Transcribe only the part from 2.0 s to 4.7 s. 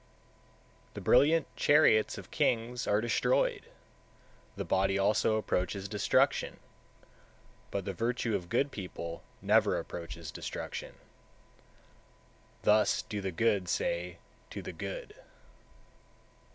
of kings are destroyed, the